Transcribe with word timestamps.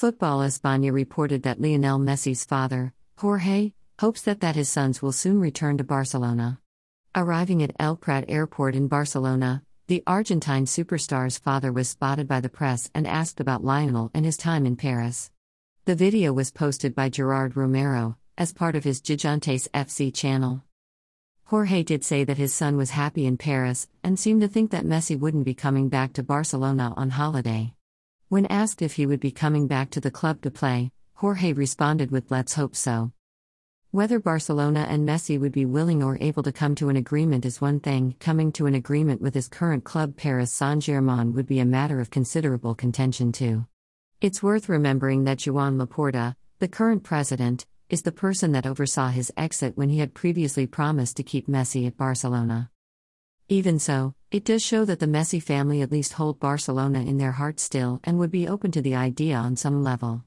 Football 0.00 0.38
España 0.38 0.90
reported 0.90 1.42
that 1.42 1.60
Lionel 1.60 1.98
Messi's 1.98 2.46
father, 2.46 2.94
Jorge, 3.18 3.74
hopes 3.98 4.22
that, 4.22 4.40
that 4.40 4.56
his 4.56 4.70
sons 4.70 5.02
will 5.02 5.12
soon 5.12 5.38
return 5.38 5.76
to 5.76 5.84
Barcelona. 5.84 6.58
Arriving 7.14 7.62
at 7.62 7.76
El 7.78 7.96
Prat 7.96 8.24
airport 8.26 8.74
in 8.74 8.88
Barcelona, 8.88 9.62
the 9.88 10.02
Argentine 10.06 10.64
superstar's 10.64 11.36
father 11.36 11.70
was 11.70 11.90
spotted 11.90 12.26
by 12.26 12.40
the 12.40 12.48
press 12.48 12.90
and 12.94 13.06
asked 13.06 13.40
about 13.40 13.62
Lionel 13.62 14.10
and 14.14 14.24
his 14.24 14.38
time 14.38 14.64
in 14.64 14.74
Paris. 14.74 15.30
The 15.84 15.94
video 15.94 16.32
was 16.32 16.50
posted 16.50 16.94
by 16.94 17.10
Gerard 17.10 17.54
Romero, 17.54 18.16
as 18.38 18.54
part 18.54 18.76
of 18.76 18.84
his 18.84 19.02
Jijantes 19.02 19.68
FC 19.74 20.14
channel. 20.14 20.64
Jorge 21.44 21.82
did 21.82 22.04
say 22.04 22.24
that 22.24 22.38
his 22.38 22.54
son 22.54 22.78
was 22.78 22.92
happy 22.92 23.26
in 23.26 23.36
Paris 23.36 23.86
and 24.02 24.18
seemed 24.18 24.40
to 24.40 24.48
think 24.48 24.70
that 24.70 24.86
Messi 24.86 25.18
wouldn't 25.20 25.44
be 25.44 25.52
coming 25.52 25.90
back 25.90 26.14
to 26.14 26.22
Barcelona 26.22 26.94
on 26.96 27.10
holiday. 27.10 27.74
When 28.30 28.46
asked 28.46 28.80
if 28.80 28.92
he 28.92 29.06
would 29.06 29.18
be 29.18 29.32
coming 29.32 29.66
back 29.66 29.90
to 29.90 30.00
the 30.00 30.12
club 30.12 30.40
to 30.42 30.52
play, 30.52 30.92
Jorge 31.14 31.52
responded 31.52 32.12
with 32.12 32.30
Let's 32.30 32.54
hope 32.54 32.76
so. 32.76 33.10
Whether 33.90 34.20
Barcelona 34.20 34.86
and 34.88 35.04
Messi 35.04 35.36
would 35.36 35.50
be 35.50 35.66
willing 35.66 36.00
or 36.00 36.16
able 36.20 36.44
to 36.44 36.52
come 36.52 36.76
to 36.76 36.90
an 36.90 36.96
agreement 36.96 37.44
is 37.44 37.60
one 37.60 37.80
thing, 37.80 38.14
coming 38.20 38.52
to 38.52 38.66
an 38.66 38.76
agreement 38.76 39.20
with 39.20 39.34
his 39.34 39.48
current 39.48 39.82
club 39.82 40.16
Paris 40.16 40.52
Saint 40.52 40.84
Germain 40.84 41.32
would 41.32 41.48
be 41.48 41.58
a 41.58 41.64
matter 41.64 41.98
of 41.98 42.10
considerable 42.10 42.76
contention 42.76 43.32
too. 43.32 43.66
It's 44.20 44.44
worth 44.44 44.68
remembering 44.68 45.24
that 45.24 45.38
Joan 45.38 45.76
Laporta, 45.76 46.36
the 46.60 46.68
current 46.68 47.02
president, 47.02 47.66
is 47.88 48.02
the 48.02 48.12
person 48.12 48.52
that 48.52 48.64
oversaw 48.64 49.08
his 49.08 49.32
exit 49.36 49.76
when 49.76 49.88
he 49.88 49.98
had 49.98 50.14
previously 50.14 50.68
promised 50.68 51.16
to 51.16 51.24
keep 51.24 51.48
Messi 51.48 51.84
at 51.84 51.96
Barcelona. 51.96 52.70
Even 53.52 53.80
so, 53.80 54.14
it 54.30 54.44
does 54.44 54.62
show 54.62 54.84
that 54.84 55.00
the 55.00 55.06
Messi 55.06 55.42
family 55.42 55.82
at 55.82 55.90
least 55.90 56.12
hold 56.12 56.38
Barcelona 56.38 57.00
in 57.00 57.18
their 57.18 57.32
heart 57.32 57.58
still 57.58 57.98
and 58.04 58.16
would 58.16 58.30
be 58.30 58.46
open 58.46 58.70
to 58.70 58.80
the 58.80 58.94
idea 58.94 59.34
on 59.34 59.56
some 59.56 59.82
level. 59.82 60.22